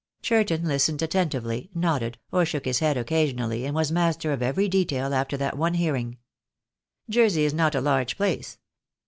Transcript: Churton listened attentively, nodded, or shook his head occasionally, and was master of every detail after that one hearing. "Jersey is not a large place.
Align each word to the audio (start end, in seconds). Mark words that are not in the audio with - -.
Churton 0.23 0.63
listened 0.65 0.99
attentively, 1.03 1.69
nodded, 1.75 2.17
or 2.31 2.43
shook 2.43 2.65
his 2.65 2.79
head 2.79 2.97
occasionally, 2.97 3.65
and 3.67 3.75
was 3.75 3.91
master 3.91 4.33
of 4.33 4.41
every 4.41 4.67
detail 4.67 5.13
after 5.13 5.37
that 5.37 5.59
one 5.59 5.75
hearing. 5.75 6.17
"Jersey 7.07 7.43
is 7.43 7.53
not 7.53 7.75
a 7.75 7.81
large 7.81 8.17
place. 8.17 8.57